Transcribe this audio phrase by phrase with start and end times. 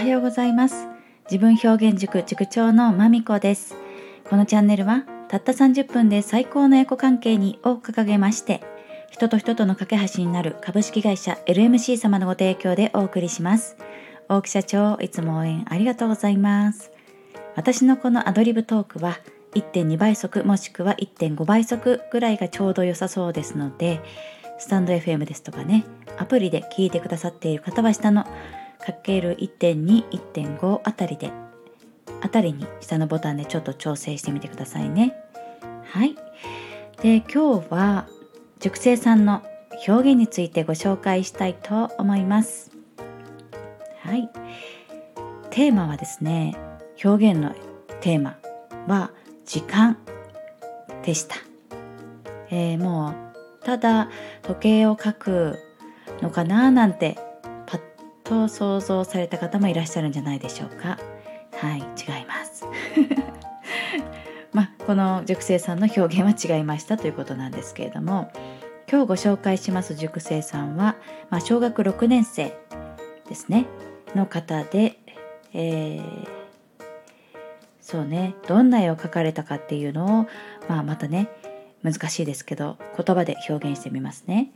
[0.00, 0.86] はようございます。
[1.30, 3.74] 自分表現塾塾長のまみこです。
[4.30, 8.62] このチャンネルはたった30分で最高のエコ関係にを掲げまして
[9.10, 13.76] 人と人との架け橋になる株式会社 LMC 様のご提供でお送りします。
[14.30, 16.90] 大木社長いつも応援ありがとうございます。
[17.54, 19.18] 私のこのアドリブトークは
[19.52, 24.00] 1.2倍速もしくは1.5倍速ぐらいがちょうど良さそうですので
[24.58, 25.84] スタンド FM ですとかね
[26.16, 28.24] アプリで聞いてくださっている方は下の
[28.84, 31.30] かける1.2、1.5あたりで、
[32.20, 35.14] あたりに下のボタンでちょっと調整してみてくださいね。
[35.84, 36.16] はい。
[37.02, 38.06] で、今日は
[38.58, 39.42] 熟成さんの
[39.86, 42.70] 表現についてご紹介したいと思います。
[44.02, 44.28] はい。
[45.50, 46.56] テーマはですね、
[47.02, 47.54] 表現の
[48.00, 48.36] テーマ
[48.86, 49.10] は
[49.44, 49.96] 時間
[51.02, 51.36] でした。
[52.50, 54.10] えー、もうただ
[54.42, 55.58] 時計を書く
[56.20, 57.16] のかななんて
[58.30, 60.98] と想像された方もいらっしゃるんじゃないでしょうか。
[61.52, 62.64] はい違います。
[64.54, 68.30] まあこの熟成さんの表現は違いましたということなんですけれども
[68.90, 70.96] 今日ご紹介します熟成さんは、
[71.28, 72.56] まあ、小学6年生
[73.28, 73.66] ですね。
[74.14, 74.98] の方で、
[75.52, 76.28] えー、
[77.80, 80.26] そうねどんな絵を描かれたかっていうのを、
[80.68, 81.28] まあ、またね
[81.82, 84.52] 難しいですけど言葉で表現してみますね。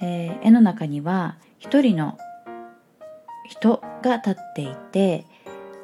[0.00, 2.18] えー、絵の中には一人の
[3.48, 5.24] 人が立っていて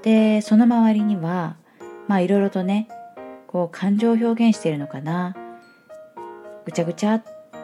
[0.02, 1.56] でその周りには
[2.06, 2.88] まあいろいろとね
[3.46, 5.34] こう感情を表現しているのかな。
[6.64, 7.22] ぐちゃぐちゃ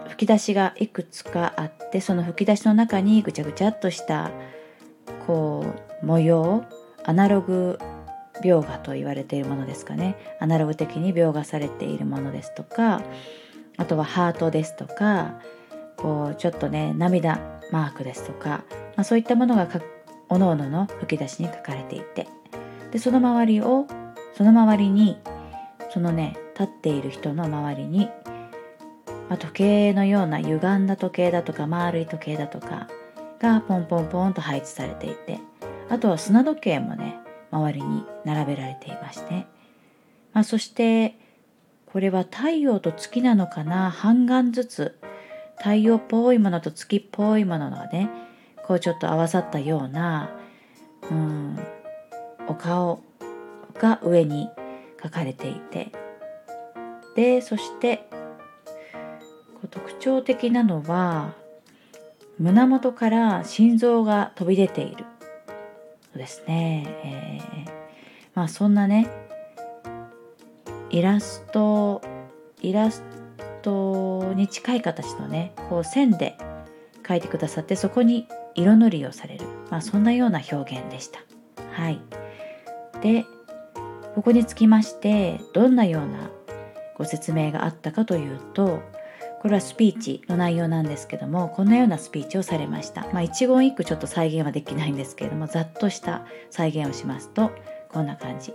[0.09, 4.31] 吹き出しがいくつかあってその吹き出しの中にぐちゃぐちゃっとした
[5.27, 5.65] こ
[6.03, 6.65] う模様
[7.05, 7.79] アナログ
[8.43, 10.17] 描画と言われているものですかね。
[10.39, 13.03] アナログ的に描画されているものですとか
[13.77, 15.41] あとはハートですとか
[15.97, 18.65] こうちょっとね涙マークですとか
[19.01, 19.67] まあ、そういったものが
[20.29, 22.29] おのおのの吹き出しに書かれていて。
[22.91, 23.87] でその周りを
[24.37, 25.17] その周りに
[25.89, 28.11] そのね立っている人の周りに、
[29.31, 32.89] まあ、時計のような歪んだ時計だとか丸い時計だとか
[33.39, 35.39] がポンポンポンと配置されていて。
[35.89, 37.17] あとは砂時計もね
[37.51, 39.47] 周りに並べられていまして、
[40.35, 41.17] まあ、そして
[41.87, 43.91] これは太陽と月なのかな？
[43.91, 44.99] 半眼ずつ。
[45.57, 48.11] 太陽っぽいものと月っぽいものがね
[48.71, 50.31] こうちょっと合わさったような、
[51.11, 51.59] うん、
[52.47, 53.03] お顔
[53.81, 54.49] が上に
[55.03, 55.91] 書かれていて
[57.17, 58.09] でそして
[59.73, 61.33] 特徴的なのは
[62.39, 65.05] 胸元から心臓が飛び出ている
[66.05, 67.73] そうですね、えー、
[68.37, 69.09] まあそんなね
[70.91, 72.03] イラスト
[72.63, 73.03] イラス
[73.63, 76.39] トに近い形のねこう線で
[77.03, 81.21] 描いてくださってそこに色塗りをされる、まあ、そんなような表現でした。
[81.73, 82.01] はい、
[83.03, 83.25] で
[84.15, 86.31] ここにつきましてどんなような
[86.97, 88.83] ご説明があったかというと
[89.41, 93.07] これはスピーチの内容なんですけどもこんなようなスピーチをされました。
[93.13, 97.51] まあ、一言一句ちょっと再現はできないんですけれどもざっとした再現をしますと
[97.89, 98.53] こんな感じ。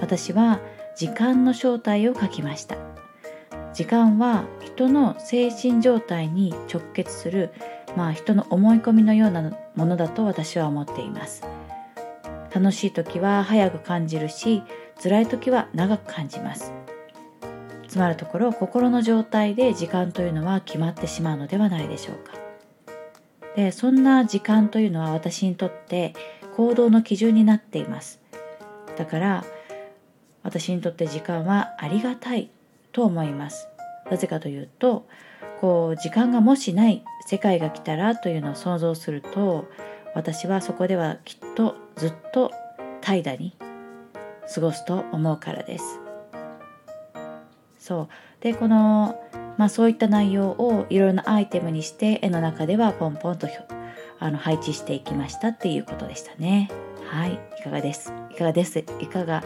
[0.00, 0.58] 私は
[0.96, 2.76] 時間の正体を書きました。
[3.72, 7.52] 時間は人の精神状態に直結する
[7.96, 11.42] まあ人の思い込みのようなものだと私は思っています。
[12.54, 14.62] 楽しい時は早く感じるし
[15.02, 16.72] 辛い時は長く感じます。
[17.88, 22.32] つまるところ心の状態で時間というのは決まってしまうのではないでしょうか。
[23.56, 26.14] でそんな時間というのは私にとって
[26.56, 28.20] 行動の基準になっています。
[28.96, 29.44] だから
[30.42, 32.50] 私にとって時間はありがたい
[32.92, 33.68] と思います。
[34.10, 35.06] なぜかというと
[35.60, 39.66] こう時間がもしない世界が来たらというのを想像すると
[40.14, 42.50] 私はそこではきっとずっと
[43.00, 43.56] 怠惰に
[44.54, 46.00] 過ごすと思うからです。
[47.78, 48.08] そう。
[48.40, 49.18] でこの、
[49.56, 53.48] まあ、そういった内容をいろいろなアイテムにして絵の中ではポンポンと
[54.18, 56.70] あの配置していきましたっていうことでしたね。
[57.08, 57.38] はい。
[57.58, 58.12] いかがです？
[58.30, 58.78] いかがです？
[58.78, 59.42] いかが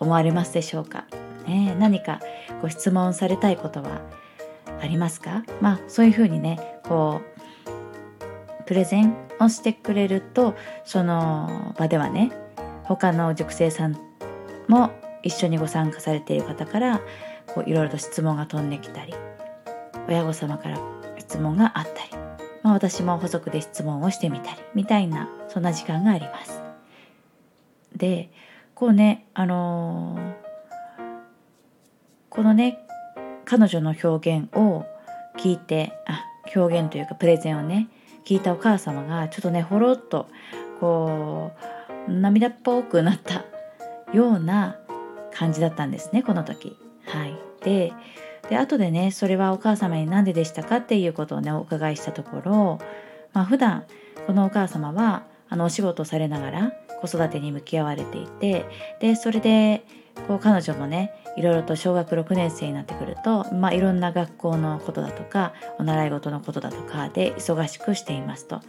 [0.00, 1.04] 思われますでしょうか、
[1.46, 2.20] ね、何か
[2.62, 4.00] ご質問されたいことは
[4.80, 5.44] ありますか？
[5.60, 7.20] まあそういうふうにねこ
[8.60, 10.54] うプレゼンをしてくれると
[10.84, 12.32] その場ではね
[12.84, 13.98] 他の塾生さん
[14.68, 14.90] も
[15.22, 17.00] 一緒にご参加されている方から
[17.46, 19.14] こういろいろと質問が飛んできたり
[20.08, 20.78] 親御様から
[21.18, 22.22] 質問があったり、
[22.62, 26.60] まあ、私も補足で質問をしてみたりみたいなそんな時間があります。
[27.94, 28.30] で
[28.74, 30.34] こうねあのー、
[32.30, 32.78] このね
[33.50, 34.86] 彼女の表現を
[35.36, 36.24] 聞いてあ
[36.54, 37.88] 表現というかプレゼンをね
[38.24, 40.28] 聞いたお母様がちょっとねほろっと
[40.78, 41.50] こ
[42.08, 43.44] う涙っぽくなった
[44.12, 44.76] ような
[45.32, 46.76] 感じだったんですねこの時。
[47.06, 47.92] はい、で
[48.48, 52.78] で後でねそれはお母様に何ででしたかっていうことをねお伺いしたところ、
[53.32, 53.84] まあ、普段
[54.28, 58.66] このお母様はあのお仕事をされながら子育てに向き合われていて
[59.00, 59.84] でそれで
[60.26, 68.60] こう彼女もねいろいろと小学6年生になってくると、まあ、いろんな学校のことだとかお習い事のことだとかで忙しくしていますと。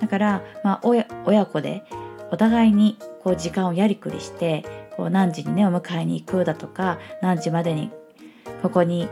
[0.00, 1.84] だから、まあ親、子で
[2.30, 4.64] お互いにこう時間をやりくりして
[4.96, 7.90] こう何時にねお迎えに行くだとか何時までに
[8.62, 9.08] ここに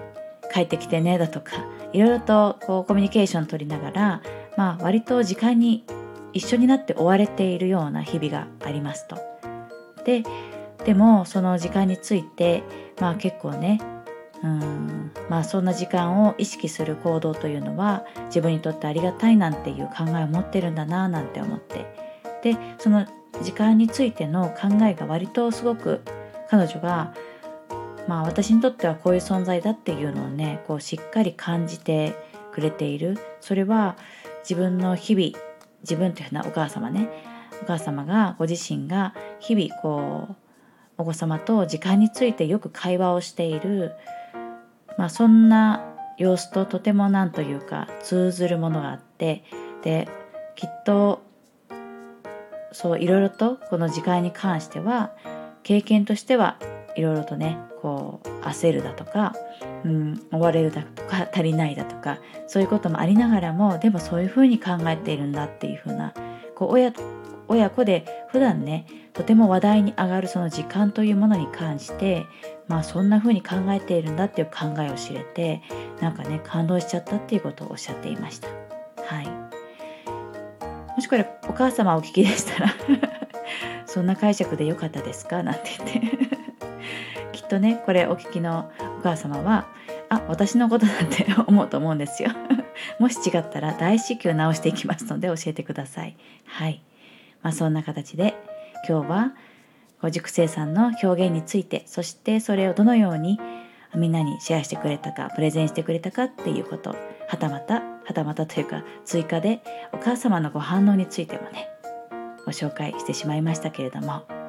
[0.52, 1.52] 帰ってきてねだとか
[1.92, 4.22] いろいろとこうコミュニケーション取りながら、
[4.56, 5.84] まあ、割と時間に
[6.32, 9.16] 一緒になって追われているような日々がありますと。
[10.04, 10.22] で
[10.84, 12.62] でもその時間について
[13.00, 13.80] まあ結構ね
[14.42, 21.86] うんまあそんな時間を意識する行動というのは自分にとってありがたいなんていう考えを持ってるんだななんて思って
[22.42, 23.06] でその
[23.42, 26.00] 時間についての考えが割とすごく
[26.50, 27.14] 彼女が
[28.08, 32.16] まあ私にとってはこういう存在だっていうのをねこうしっかり感じて
[32.52, 33.96] くれているそれは
[34.42, 35.51] 自分の日々
[35.82, 37.08] 自分というのはお母様ね。
[37.62, 40.36] お母様がご自身が日々こう
[40.98, 43.92] お子様と時間についてよく会話をしている、
[44.98, 45.88] まあ、そんな
[46.18, 49.44] 様子ととても何というか通ずるものがあって
[49.82, 50.08] で
[50.56, 51.22] きっと
[52.72, 55.12] そういろいろとこの時間に関しては
[55.62, 56.58] 経験としては
[56.96, 59.34] いろいろとねこう焦るだとか、
[59.84, 66.12] うん、追われるだとか足りないだとかそういうこともありながらもでもそういうふうに考えているんだっていうふうな
[66.54, 66.92] こう親
[67.48, 72.24] 親子で普段ねとても話題に上がるその時間というものに関して
[72.68, 75.60] まあそんな風に考えているんだっていう考えを知れて
[76.00, 78.48] なんかね感動しちゃったっていうことをおっしゃっていました。
[78.48, 79.26] はい。
[80.94, 82.74] もしこれお母様お聞きでしたら
[83.86, 85.42] そんな解釈でよかったですか？
[85.42, 86.21] なんて言って。
[87.52, 89.68] とねこれお聞きのお母様は
[90.08, 92.30] あ私のことだって 思うと思うんですよ。
[92.98, 96.16] もし違ったら大至急直していきますので教えてください。
[96.46, 96.82] はい。
[97.42, 98.34] まあ、そんな形で
[98.88, 99.32] 今日は
[100.00, 103.38] ご熟成さんの表現についてそしてそれをどのように
[103.94, 106.90] みんなにシェアしてくれたかプレゼンしてくれたかっていうこと
[107.28, 109.60] はたまたはたまたというか追加で
[109.92, 111.68] お母様のご反応についてもね
[112.46, 114.41] ご紹介してしまいましたけれども。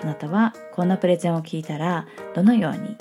[0.00, 2.96] あなたはこんなプレゼンを聞いたらどのように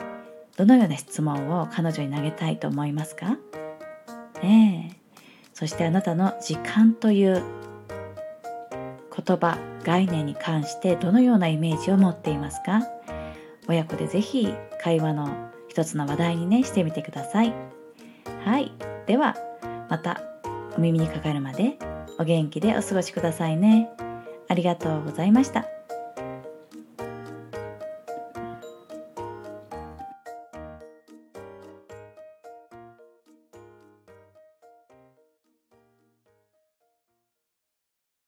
[0.57, 3.37] どのような質問を彼女に投げたいと思いますか？
[4.41, 5.19] ねえ。
[5.53, 7.43] そしてあなたの時間という
[9.25, 12.81] 言葉概念に関してどのようなイメージを持っていますか？
[13.67, 17.53] 親子でぜひ会話の一つの話題にねしてみてください。
[18.45, 18.71] はい。
[19.07, 19.35] では
[19.89, 20.21] また
[20.77, 21.77] お耳にかかるまで
[22.17, 23.89] お元気でお過ごしくださいね。
[24.47, 25.65] ありがとうございました。